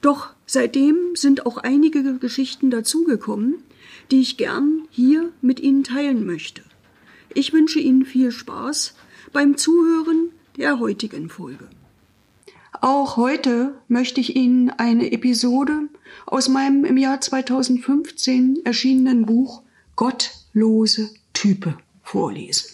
Doch 0.00 0.30
seitdem 0.46 0.96
sind 1.14 1.46
auch 1.46 1.58
einige 1.58 2.18
Geschichten 2.18 2.70
dazugekommen, 2.70 3.56
die 4.10 4.20
ich 4.20 4.36
gern 4.36 4.86
hier 4.90 5.32
mit 5.40 5.60
Ihnen 5.60 5.84
teilen 5.84 6.26
möchte. 6.26 6.62
Ich 7.34 7.52
wünsche 7.52 7.80
Ihnen 7.80 8.04
viel 8.04 8.30
Spaß 8.30 8.94
beim 9.32 9.56
Zuhören 9.56 10.30
der 10.56 10.78
heutigen 10.78 11.28
Folge. 11.28 11.68
Auch 12.80 13.16
heute 13.16 13.74
möchte 13.88 14.20
ich 14.20 14.36
Ihnen 14.36 14.70
eine 14.70 15.10
Episode 15.12 15.88
aus 16.26 16.48
meinem 16.48 16.84
im 16.84 16.96
Jahr 16.96 17.20
2015 17.20 18.60
erschienenen 18.64 19.26
Buch 19.26 19.62
Gottlose 19.96 21.10
Type 21.32 21.78
vorlesen. 22.02 22.70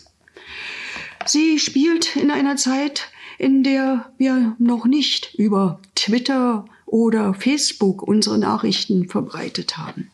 Sie 1.27 1.59
spielt 1.59 2.17
in 2.17 2.31
einer 2.31 2.57
Zeit, 2.57 3.11
in 3.39 3.62
der 3.62 4.12
wir 4.19 4.57
noch 4.59 4.87
nicht 4.87 5.34
über 5.37 5.81
Twitter 5.95 6.65
oder 6.93 7.33
Facebook 7.33 8.03
unsere 8.03 8.37
Nachrichten 8.37 9.09
verbreitet 9.09 9.79
haben. 9.79 10.11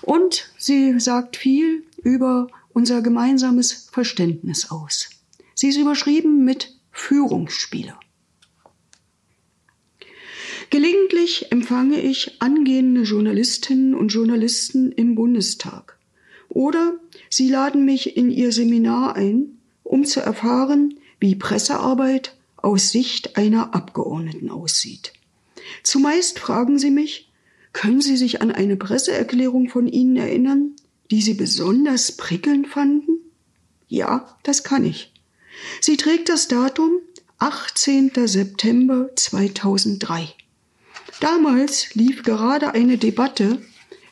Und 0.00 0.50
sie 0.56 0.98
sagt 0.98 1.36
viel 1.36 1.84
über 2.02 2.48
unser 2.70 3.02
gemeinsames 3.02 3.90
Verständnis 3.92 4.70
aus. 4.70 5.10
Sie 5.54 5.68
ist 5.68 5.76
überschrieben 5.76 6.46
mit 6.46 6.74
Führungsspieler. 6.92 8.00
Gelegentlich 10.70 11.52
empfange 11.52 12.00
ich 12.00 12.40
angehende 12.40 13.02
Journalistinnen 13.02 13.94
und 13.94 14.08
Journalisten 14.08 14.92
im 14.92 15.14
Bundestag. 15.14 15.98
Oder 16.48 16.94
sie 17.28 17.50
laden 17.50 17.84
mich 17.84 18.16
in 18.16 18.30
ihr 18.30 18.52
Seminar 18.52 19.14
ein, 19.14 19.58
um 19.82 20.06
zu 20.06 20.20
erfahren, 20.20 20.98
wie 21.20 21.34
Pressearbeit 21.34 22.34
aus 22.56 22.92
Sicht 22.92 23.36
einer 23.36 23.74
Abgeordneten 23.74 24.50
aussieht. 24.50 25.12
Zumeist 25.82 26.38
fragen 26.38 26.78
sie 26.78 26.90
mich, 26.90 27.28
können 27.72 28.00
Sie 28.00 28.16
sich 28.16 28.42
an 28.42 28.50
eine 28.50 28.76
Presseerklärung 28.76 29.68
von 29.68 29.86
Ihnen 29.86 30.16
erinnern, 30.16 30.74
die 31.10 31.22
Sie 31.22 31.34
besonders 31.34 32.12
prickelnd 32.12 32.66
fanden? 32.66 33.20
Ja, 33.88 34.36
das 34.42 34.64
kann 34.64 34.84
ich. 34.84 35.12
Sie 35.80 35.96
trägt 35.96 36.28
das 36.28 36.48
Datum 36.48 36.92
18. 37.38 38.12
September 38.26 39.10
2003. 39.14 40.34
Damals 41.20 41.94
lief 41.94 42.22
gerade 42.22 42.72
eine 42.74 42.98
Debatte, 42.98 43.62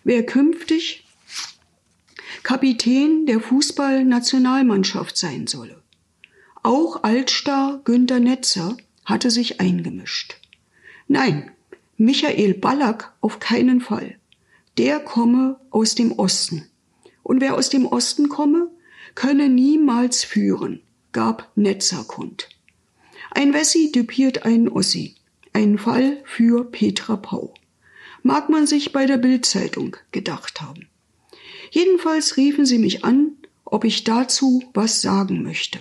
wer 0.04 0.24
künftig 0.24 1.04
Kapitän 2.42 3.26
der 3.26 3.40
Fußballnationalmannschaft 3.40 5.16
sein 5.16 5.46
solle. 5.46 5.82
Auch 6.62 7.02
Altstar 7.02 7.80
Günter 7.84 8.20
Netzer 8.20 8.76
hatte 9.04 9.30
sich 9.30 9.60
eingemischt. 9.60 10.36
Nein, 11.08 11.50
Michael 11.96 12.54
Ballack 12.54 13.12
auf 13.20 13.38
keinen 13.38 13.80
Fall. 13.80 14.18
Der 14.76 15.00
komme 15.00 15.58
aus 15.70 15.94
dem 15.94 16.12
Osten. 16.12 16.66
Und 17.22 17.40
wer 17.40 17.54
aus 17.54 17.70
dem 17.70 17.86
Osten 17.86 18.28
komme, 18.28 18.70
könne 19.14 19.48
niemals 19.48 20.24
führen, 20.24 20.82
gab 21.12 21.50
Netzer 21.56 22.04
kund. 22.04 22.48
Ein 23.30 23.54
Wessi 23.54 23.92
düpiert 23.92 24.44
einen 24.44 24.68
Ossi. 24.68 25.14
Ein 25.52 25.78
Fall 25.78 26.22
für 26.24 26.64
Petra 26.70 27.16
Pau. 27.16 27.54
Mag 28.22 28.50
man 28.50 28.66
sich 28.66 28.92
bei 28.92 29.06
der 29.06 29.16
Bildzeitung 29.16 29.96
gedacht 30.12 30.60
haben. 30.60 30.88
Jedenfalls 31.70 32.36
riefen 32.36 32.66
sie 32.66 32.78
mich 32.78 33.04
an, 33.04 33.32
ob 33.64 33.84
ich 33.84 34.04
dazu 34.04 34.62
was 34.74 35.00
sagen 35.02 35.42
möchte. 35.42 35.80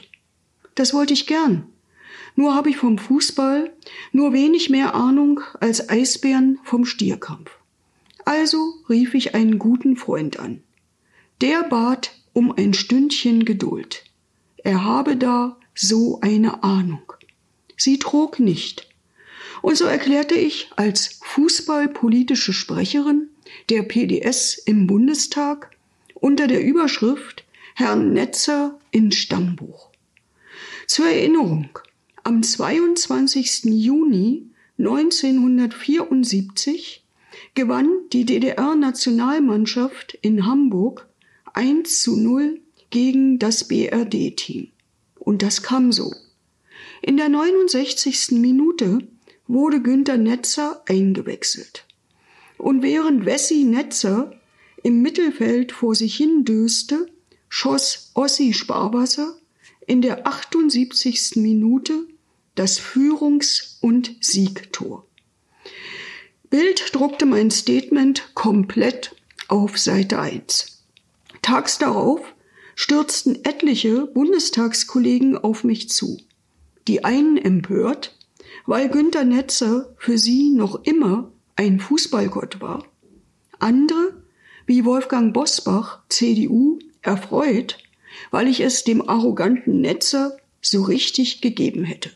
Das 0.76 0.94
wollte 0.94 1.14
ich 1.14 1.28
gern, 1.28 1.68
nur 2.36 2.54
habe 2.54 2.70
ich 2.70 2.78
vom 2.78 2.98
Fußball 2.98 3.72
nur 4.12 4.34
wenig 4.34 4.70
mehr 4.70 4.94
Ahnung 4.94 5.42
als 5.60 5.90
Eisbären 5.90 6.60
vom 6.64 6.86
Stierkampf. 6.86 7.52
Also 8.26 8.74
rief 8.90 9.14
ich 9.14 9.36
einen 9.36 9.60
guten 9.60 9.96
Freund 9.96 10.40
an. 10.40 10.62
Der 11.42 11.64
bat 11.64 12.12
um 12.34 12.52
ein 12.52 12.74
Stündchen 12.74 13.46
Geduld. 13.46 14.04
Er 14.58 14.84
habe 14.84 15.16
da 15.16 15.58
so 15.74 16.20
eine 16.22 16.64
Ahnung. 16.64 17.14
Sie 17.78 18.00
trug 18.00 18.40
nicht. 18.40 18.90
Und 19.62 19.78
so 19.78 19.86
erklärte 19.86 20.36
ich 20.36 20.70
als 20.76 21.20
fußballpolitische 21.24 22.54
Sprecherin 22.54 23.30
der 23.70 23.84
PDS 23.84 24.58
im 24.58 24.88
Bundestag 24.88 25.72
unter 26.16 26.48
der 26.48 26.64
Überschrift 26.64 27.44
Herrn 27.76 28.14
Netzer 28.14 28.80
ins 28.92 29.16
Stammbuch. 29.16 29.90
Zur 30.88 31.08
Erinnerung, 31.08 31.70
am 32.26 32.42
22. 32.42 33.66
Juni 33.66 34.50
1974 34.80 37.06
gewann 37.54 37.88
die 38.14 38.26
DDR-Nationalmannschaft 38.26 40.18
in 40.24 40.48
Hamburg 40.48 41.08
1 41.54 42.02
zu 42.02 42.18
0 42.18 42.60
gegen 42.90 43.38
das 43.38 43.68
BRD-Team. 43.68 44.70
Und 45.20 45.44
das 45.44 45.62
kam 45.62 45.92
so. 45.92 46.16
In 47.04 47.18
der 47.18 47.30
69. 47.30 48.32
Minute 48.32 49.08
wurde 49.48 49.84
Günter 49.84 50.18
Netzer 50.18 50.82
eingewechselt. 50.88 51.86
Und 52.58 52.82
während 52.82 53.28
Wessi 53.28 53.66
Netzer 53.66 54.34
im 54.82 55.04
Mittelfeld 55.04 55.72
vor 55.72 55.94
sich 55.94 56.18
hin 56.18 56.44
döste, 56.44 57.06
schoss 57.50 58.10
Ossi 58.16 58.54
Sparwasser 58.54 59.36
in 59.86 60.02
der 60.02 60.26
78. 60.26 61.36
Minute 61.36 62.08
das 62.56 62.80
Führungs- 62.80 63.78
und 63.82 64.16
Siegtor. 64.22 65.06
Bild 66.50 66.94
druckte 66.94 67.26
mein 67.26 67.52
Statement 67.52 68.32
komplett 68.34 69.16
auf 69.48 69.78
Seite 69.78 70.20
1. 70.20 70.84
Tags 71.42 71.78
darauf 71.78 72.22
stürzten 72.76 73.44
etliche 73.46 74.06
Bundestagskollegen 74.08 75.38
auf 75.38 75.64
mich 75.64 75.90
zu. 75.90 76.20
Die 76.88 77.04
einen 77.04 77.38
empört, 77.38 78.18
weil 78.66 78.90
Günter 78.90 79.24
Netzer 79.24 79.94
für 79.98 80.18
sie 80.18 80.50
noch 80.52 80.84
immer 80.84 81.32
ein 81.56 81.80
Fußballgott 81.80 82.62
war. 82.62 82.86
Andere, 83.60 84.24
wie 84.66 84.86
Wolfgang 84.86 85.34
Bosbach, 85.34 86.00
CDU, 86.10 86.80
erfreut, 87.02 87.78
weil 88.32 88.48
ich 88.48 88.62
es 88.62 88.84
dem 88.84 89.08
arroganten 89.08 89.82
Netzer 89.82 90.38
so 90.62 90.84
richtig 90.84 91.42
gegeben 91.42 91.84
hätte. 91.84 92.12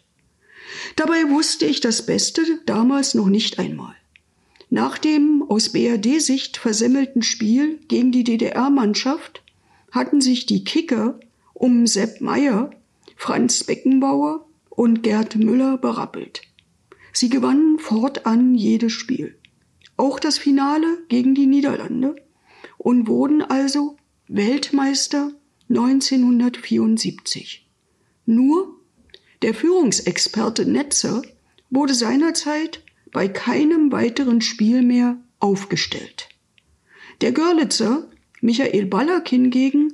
Dabei 1.00 1.30
wusste 1.30 1.66
ich 1.66 1.80
das 1.80 2.06
Beste 2.06 2.42
damals 2.66 3.14
noch 3.14 3.30
nicht 3.30 3.58
einmal. 3.58 3.96
Nach 4.70 4.98
dem 4.98 5.46
aus 5.48 5.70
BRD-Sicht 5.70 6.58
versemmelten 6.58 7.22
Spiel 7.22 7.80
gegen 7.88 8.12
die 8.12 8.26
DDR-Mannschaft 8.26 9.42
hatten 9.92 10.20
sich 10.20 10.46
die 10.46 10.66
Kicker 10.66 11.18
um 11.54 11.88
Sepp 11.88 12.20
Meyer, 12.20 12.72
Franz 13.16 13.64
Beckenbauer 13.64 14.46
und 14.70 15.02
Gerd 15.02 15.38
Müller 15.38 15.78
berappelt. 15.78 16.42
Sie 17.14 17.30
gewannen 17.30 17.80
fortan 17.80 18.54
jedes 18.54 18.92
Spiel, 18.92 19.38
auch 19.96 20.20
das 20.20 20.38
Finale 20.38 20.98
gegen 21.08 21.34
die 21.34 21.48
Niederlande 21.48 22.18
und 22.78 23.08
wurden 23.08 23.42
also 23.42 23.96
Weltmeister 24.28 25.32
1974. 25.70 27.70
Nur 28.26 28.79
der 29.42 29.54
Führungsexperte 29.54 30.66
Netzer 30.66 31.22
wurde 31.70 31.94
seinerzeit 31.94 32.84
bei 33.12 33.28
keinem 33.28 33.92
weiteren 33.92 34.42
Spiel 34.42 34.82
mehr 34.82 35.18
aufgestellt. 35.40 36.30
Der 37.22 37.32
Görlitzer 37.32 38.08
Michael 38.42 38.86
Ballack 38.86 39.30
hingegen 39.30 39.94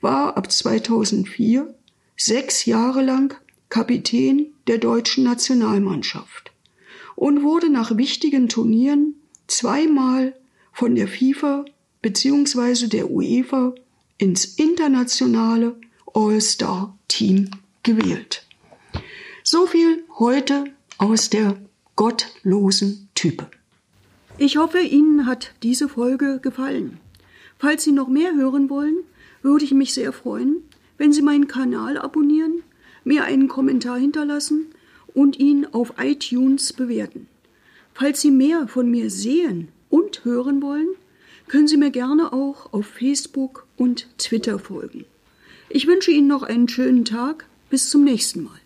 war 0.00 0.36
ab 0.36 0.50
2004 0.50 1.74
sechs 2.16 2.64
Jahre 2.64 3.02
lang 3.02 3.34
Kapitän 3.68 4.52
der 4.66 4.78
deutschen 4.78 5.24
Nationalmannschaft 5.24 6.52
und 7.14 7.42
wurde 7.42 7.70
nach 7.70 7.96
wichtigen 7.96 8.48
Turnieren 8.48 9.14
zweimal 9.46 10.34
von 10.72 10.94
der 10.94 11.08
FIFA 11.08 11.64
bzw. 12.02 12.88
der 12.88 13.10
UEFA 13.10 13.74
ins 14.18 14.44
internationale 14.44 15.76
All-Star-Team 16.14 17.50
gewählt. 17.82 18.45
So 19.48 19.64
viel 19.64 20.02
heute 20.18 20.64
aus 20.98 21.30
der 21.30 21.56
gottlosen 21.94 23.08
Type. 23.14 23.46
Ich 24.38 24.56
hoffe, 24.56 24.80
Ihnen 24.80 25.24
hat 25.24 25.54
diese 25.62 25.88
Folge 25.88 26.40
gefallen. 26.42 26.98
Falls 27.56 27.84
Sie 27.84 27.92
noch 27.92 28.08
mehr 28.08 28.34
hören 28.34 28.68
wollen, 28.68 28.96
würde 29.42 29.64
ich 29.64 29.70
mich 29.70 29.94
sehr 29.94 30.12
freuen, 30.12 30.64
wenn 30.98 31.12
Sie 31.12 31.22
meinen 31.22 31.46
Kanal 31.46 31.96
abonnieren, 31.96 32.64
mir 33.04 33.22
einen 33.22 33.46
Kommentar 33.46 33.98
hinterlassen 33.98 34.66
und 35.14 35.38
ihn 35.38 35.64
auf 35.64 35.92
iTunes 35.98 36.72
bewerten. 36.72 37.28
Falls 37.94 38.22
Sie 38.22 38.32
mehr 38.32 38.66
von 38.66 38.90
mir 38.90 39.10
sehen 39.10 39.68
und 39.90 40.24
hören 40.24 40.60
wollen, 40.60 40.88
können 41.46 41.68
Sie 41.68 41.76
mir 41.76 41.92
gerne 41.92 42.32
auch 42.32 42.72
auf 42.72 42.86
Facebook 42.86 43.68
und 43.76 44.08
Twitter 44.18 44.58
folgen. 44.58 45.04
Ich 45.68 45.86
wünsche 45.86 46.10
Ihnen 46.10 46.26
noch 46.26 46.42
einen 46.42 46.68
schönen 46.68 47.04
Tag. 47.04 47.46
Bis 47.70 47.90
zum 47.90 48.02
nächsten 48.02 48.42
Mal. 48.42 48.60